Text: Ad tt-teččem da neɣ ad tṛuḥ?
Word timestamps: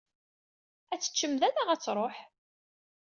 Ad 0.93 0.99
tt-teččem 0.99 1.33
da 1.41 1.49
neɣ 1.49 1.67
ad 1.69 1.79
tṛuḥ? 1.81 2.17